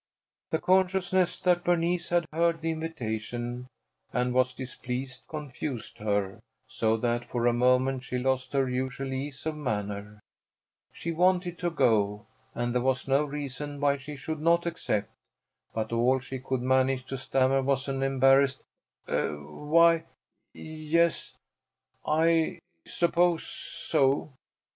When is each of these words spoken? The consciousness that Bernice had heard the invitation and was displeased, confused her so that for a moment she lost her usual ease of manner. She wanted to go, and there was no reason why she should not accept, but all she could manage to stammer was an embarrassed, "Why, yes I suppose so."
The 0.49 0.57
consciousness 0.57 1.39
that 1.41 1.63
Bernice 1.63 2.09
had 2.09 2.25
heard 2.33 2.61
the 2.61 2.71
invitation 2.71 3.67
and 4.11 4.33
was 4.33 4.51
displeased, 4.51 5.21
confused 5.27 5.99
her 5.99 6.39
so 6.67 6.97
that 6.97 7.23
for 7.23 7.45
a 7.45 7.53
moment 7.53 8.03
she 8.03 8.17
lost 8.17 8.53
her 8.53 8.67
usual 8.67 9.13
ease 9.13 9.45
of 9.45 9.55
manner. 9.55 10.19
She 10.91 11.11
wanted 11.11 11.59
to 11.59 11.69
go, 11.69 12.25
and 12.55 12.73
there 12.73 12.81
was 12.81 13.07
no 13.07 13.23
reason 13.25 13.79
why 13.79 13.97
she 13.97 14.15
should 14.15 14.41
not 14.41 14.65
accept, 14.65 15.11
but 15.71 15.91
all 15.93 16.17
she 16.19 16.39
could 16.39 16.63
manage 16.63 17.05
to 17.05 17.17
stammer 17.19 17.61
was 17.61 17.87
an 17.87 18.01
embarrassed, 18.01 18.63
"Why, 19.05 20.05
yes 20.51 21.35
I 22.07 22.57
suppose 22.87 23.43
so." 23.45 24.31